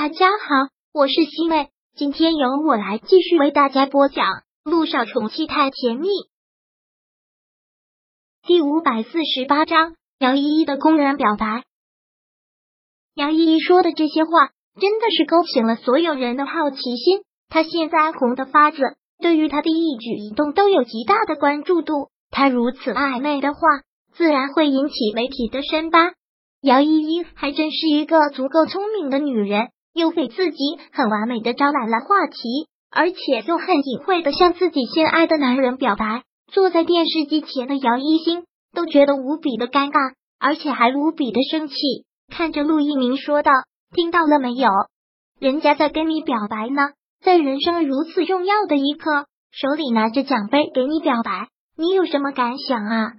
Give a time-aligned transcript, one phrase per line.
[0.00, 4.26] 大家好，我是西妹，今天由我来继续为大家播讲
[4.62, 6.06] 《路上宠妻太甜蜜》
[8.46, 9.96] 第五百四十八章。
[10.20, 11.64] 姚依依的公然表白，
[13.16, 14.30] 姚依依说的这些话
[14.80, 17.24] 真的是勾起了所有人的好奇心。
[17.48, 18.78] 她现在红的发紫，
[19.18, 22.10] 对于她的一举一动都有极大的关注度。
[22.30, 23.60] 她如此暧昧的话，
[24.14, 26.12] 自然会引起媒体的深扒。
[26.60, 29.70] 姚依依还真是一个足够聪明的女人。
[29.98, 36.22] 又给自己很完美的招来了话题，而且又很隐晦的向自己心爱的男人表白。
[36.50, 41.74] 坐在电视机前的姚一星都觉得无比的尴尬，而且还无比的生气，
[42.32, 43.52] 看着陆一鸣说道
[43.94, 44.70] ：“听到了没有？
[45.38, 46.92] 人家在跟你表白呢，
[47.22, 53.12] 在人生如此重要的一刻，手里拿着奖杯给你表白，你有什么感想啊？”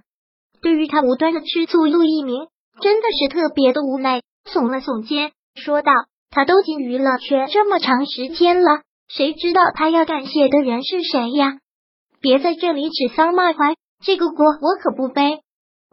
[0.60, 2.48] 对于他无端的吃醋，陆一鸣
[2.82, 5.92] 真的是特别的无奈，耸了耸肩，说道。
[6.30, 11.58] 他都进娱乐圈这么长时间了，谁知道他要感谢的人是谁呀？
[12.20, 15.40] 别在这里指桑骂槐，这个锅我可不背。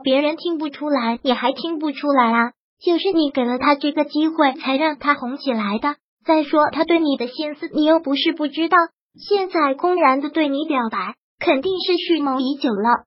[0.03, 2.52] 别人听不出来，你还听不出来啊？
[2.80, 5.95] 就是你给了他这个机会，才让他红起来的。
[6.23, 8.78] 再说他对你的心思，你又不是不知道。
[9.20, 13.06] 现在公然的对你表白，肯定是蓄谋已久了。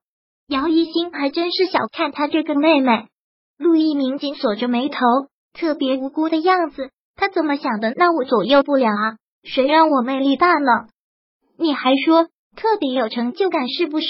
[0.49, 3.05] 姚一星还真是小看他这个妹妹。
[3.57, 4.97] 陆一鸣紧锁着眉头，
[5.53, 6.89] 特别无辜的样子。
[7.15, 7.93] 他怎么想的？
[7.95, 9.17] 那我左右不了啊！
[9.43, 10.87] 谁让我魅力大呢？
[11.57, 14.07] 你还说特别有成就感是不是？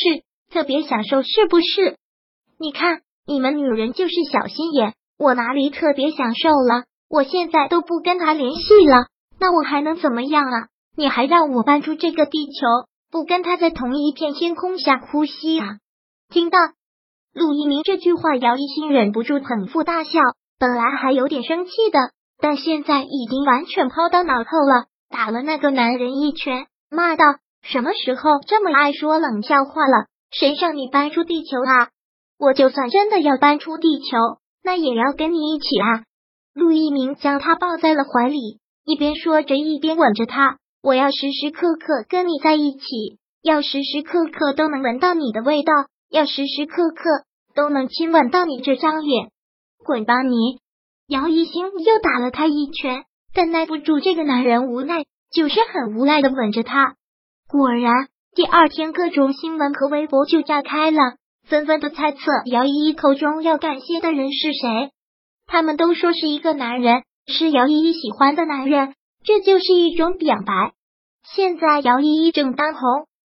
[0.49, 1.97] 特别享受是不是？
[2.59, 6.83] 你看你们女人就是小心眼，我哪里特别享受了？
[7.09, 9.07] 我现在都不跟他联系了，
[9.39, 10.67] 那我还能怎么样啊？
[10.95, 12.67] 你还让我搬出这个地球，
[13.09, 15.77] 不跟他在同一片天空下呼吸啊？
[16.29, 16.57] 听到
[17.33, 20.19] 陆一鸣这句话，姚一新忍不住捧腹大笑，
[20.59, 21.99] 本来还有点生气的。
[22.41, 27.23] 但现在已经完全抛到脑后了，打了那个男人一拳，骂道
[27.61, 30.07] ：“什么时候这么爱说冷笑话了？
[30.31, 31.89] 谁让你搬出地球啊？
[32.39, 34.17] 我就算真的要搬出地球，
[34.63, 36.03] 那也要跟你一起啊！”
[36.55, 45.73] 陆一鸣将他抱在了怀里，一边说着，一边吻着他：“我要时时刻刻跟你在一起，要时时刻刻都能闻到你的味道，
[46.09, 47.03] 要时时刻刻
[47.53, 49.29] 都能亲吻到你这张脸。
[49.85, 50.59] 滚吧你！”
[51.11, 56.95] 姚一星又打了他一拳，但耐不住这个男人无奈，就是很无奈的吻着他。
[57.49, 64.91] 果然，第二天各种新闻和微博就炸开了，纷纷的猜测姚依依口中要感谢的人是谁。
[65.47, 68.93] 他们都说是一个男人，是姚依依喜欢的男人，
[69.25, 70.71] 这就是一种表白。
[71.35, 72.81] 现在姚依依正当红，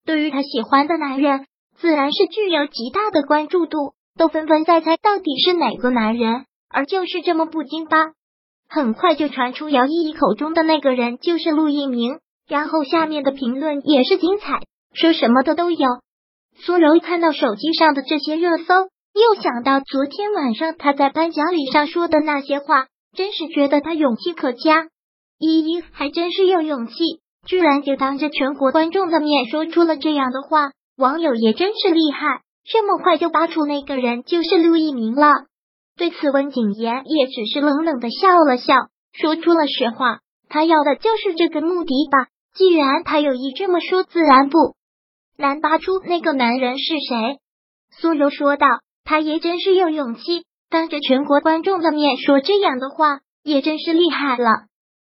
[0.06, 6.46] 对于她喜欢的男人，自然是具有极大的关注度，都纷纷在猜到底是哪个男人。
[6.74, 7.98] 而就是这么不经吧，
[8.68, 12.18] 很快就传出姚依依口中的那个人就是陆一鸣，
[12.48, 14.62] 然后下面的评论也是精彩，
[14.94, 15.88] 说什么的都有。
[16.56, 18.74] 苏柔看到手机上的这些热搜，
[19.14, 24.88] 又想到昨天晚上他在颁奖礼上说的那些话，真是觉得他勇气可嘉。
[25.40, 26.94] 依依还真是有勇气，
[27.46, 35.46] 居然就当着全国观众的面说出了这样的话，网友也真是厉害，这么快就扒出那个人就是陆一鸣了。
[35.96, 38.74] 对此，温景言也只是冷冷的笑了笑，
[39.14, 40.20] 说出了实话。
[40.50, 42.28] 他要的就是这个目的吧？
[42.54, 44.58] 既然他有意这么说，自然不
[45.38, 47.40] 难扒出那个男人是谁。
[47.92, 48.68] 苏柔说道
[49.06, 54.50] ：“他也真是有勇气，当着全国观众的面说这样的话，也真是厉害了。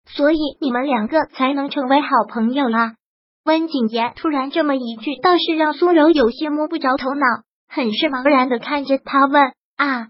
[0.08, 2.96] 所以你们两个才能成为好朋友啦。”
[3.46, 7.26] 温景言突然这么一句，倒是让苏柔有些摸不着头脑，
[7.68, 10.08] 很是茫然的看着他问：“啊？”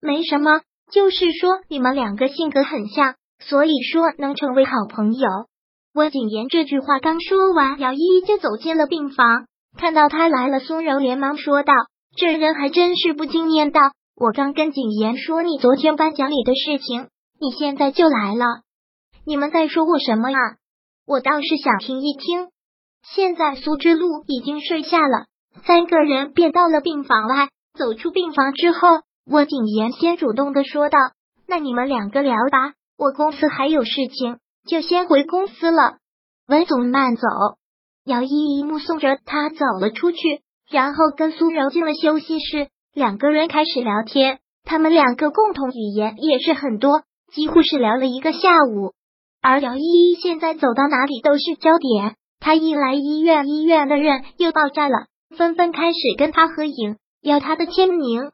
[0.00, 5.28] 没什么，就是说你们两个性格很像，所以说能成为好朋友。
[5.92, 9.46] 温景言这句话刚说完，姚依依就走进了病房，
[9.76, 11.74] 看到他来了，苏柔连忙说道
[12.16, 13.80] ：“这人还真是不经念道，
[14.16, 17.08] 我刚跟景言说你昨天颁奖礼的事情，
[17.38, 18.44] 你现在就来了。
[19.26, 20.38] 你们在说我什么呀？
[21.06, 22.48] 我倒是想听一听。”
[23.14, 25.26] 现在苏之路已经睡下了，
[25.66, 27.48] 三个人便到了病房外。
[27.78, 28.78] 走出病房之后。
[29.26, 30.98] 温景言先主动的说道
[31.46, 35.98] ：“那你们两个聊吧，我公司还有事情，就先回公司了。”
[36.48, 37.22] 温总慢走。
[38.04, 40.18] 姚依依目送着他走了出去，
[40.70, 44.38] 然后跟苏柔进了休息室，两个人开始聊天。
[44.64, 47.02] 他们两个共同语言也是很多，
[47.32, 48.92] 几乎是聊了一个下午。
[49.42, 55.06] 而姚依依现在走到哪里都是焦点，他一来医院，医院的人又爆炸了，
[55.36, 58.30] 纷纷开始跟他合影，要他的签名。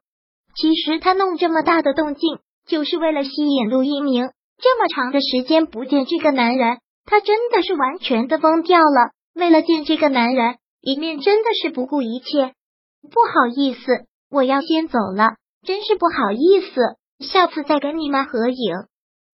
[0.57, 4.31] 其实他弄这么大的动静，就是为了吸引陆一鸣。
[4.59, 9.11] 这么长的时间不见这个男人，他真的是完全的疯掉了。
[9.35, 12.55] 为了见这个男人一面，真的是不顾一切。
[13.03, 16.81] 不好意思，我要先走了，真是不好意思，
[17.21, 18.57] 下次再跟你们合影。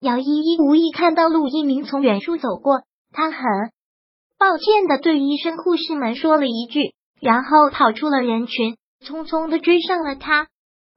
[0.01, 2.83] 姚依依无意看到陆一鸣从远处走过，
[3.13, 3.39] 她很
[4.37, 8.77] 抱歉的对医生护士们说了一句，然后跑出了人群，
[9.07, 10.49] 匆匆的追上了他。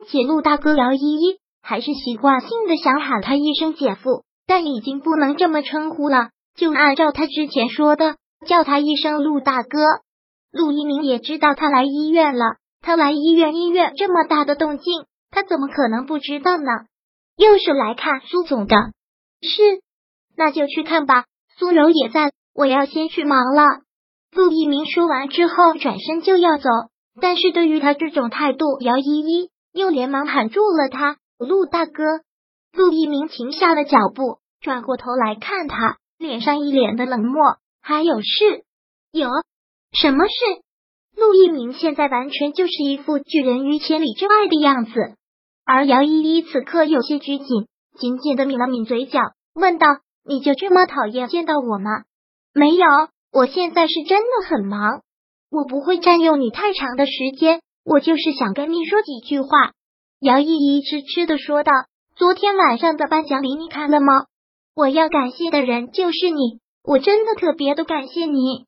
[0.08, 8.16] 且陆大哥姚依依还是习惯性的想喊他一声姐夫，但已经不能这么称呼了，就按照他之前说的，
[8.48, 9.80] 叫他一声陆大哥。
[10.52, 16.72] 陆一鸣也知道他来医院了，他来医院，医院这么大的动静，他怎么可能不知道呢？
[17.36, 18.76] 又是来看苏总的，
[19.42, 19.62] 是，
[20.38, 21.26] 那就去看吧。
[21.58, 23.64] 苏柔也在，我要先去忙了。
[24.32, 26.70] 陆一鸣说完之后，转身就要走，
[27.20, 31.18] 但是对于他这种态度，姚依依又连忙喊住了他。
[31.38, 32.22] 陆大哥，
[32.72, 37.58] 陆一鸣停下了脚步，转过头来看他，脸上一脸的冷漠。
[37.82, 38.64] 还有事？
[39.12, 39.30] 有
[39.92, 40.34] 什么事？
[41.18, 44.92] 陆一鸣现在完全就是一副拒人于千里之外的样子。
[45.66, 47.68] 而姚依依此刻有些拘谨，
[48.00, 49.20] 紧紧的抿了抿嘴角，
[49.54, 49.88] 问道
[50.24, 51.92] ：“你就这么讨厌见到我吗
[52.56, 52.86] ？”“没有，
[53.34, 55.02] 我现在是真的很忙，
[55.52, 57.62] 我不会占用你太长的时间。
[57.86, 59.48] 我就是想跟你说几句话。”
[60.20, 61.72] 姚依依痴痴的说道
[62.18, 64.26] ：“昨天晚上的颁奖礼你看了吗？
[64.76, 68.66] 我要感谢的人就是你，我真的特别的感谢你。”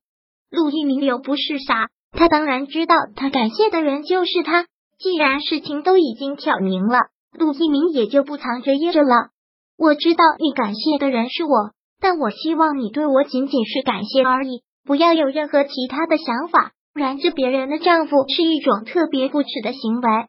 [0.52, 4.66] 陆一鸣又不是傻，他当然知道他感谢的人就是他。
[5.00, 7.00] 既然事情都已经挑明了，
[7.38, 9.30] 陆一鸣也就不藏着掖着了。
[9.78, 16.72] 我知道你感谢的人是我，但我希望你对我仅仅是感谢而已，不要有任何其他的想法。
[16.98, 20.28] 拦着别人的丈夫是一种特别不耻的行为。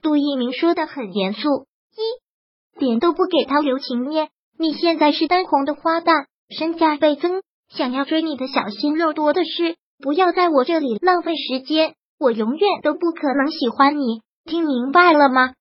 [0.00, 4.28] 杜一鸣说的很严肃，一点都不给他留情面。
[4.58, 6.26] 你现在是当红的花旦，
[6.56, 11.94] 身价倍增，想要追你的小鲜肉多的是，不要在我这里浪费时间。
[12.18, 15.54] 我永远都不可能喜欢你，听明白了吗？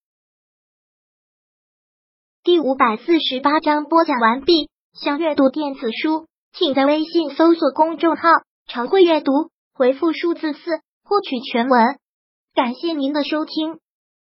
[2.44, 4.70] 第五百四十八章播讲完毕。
[4.94, 8.30] 想阅读电子书，请在微信搜索公众号
[8.70, 9.32] “常会阅读”，
[9.74, 10.60] 回复数字四
[11.04, 11.98] 获取全文。
[12.54, 13.80] 感谢您的收听。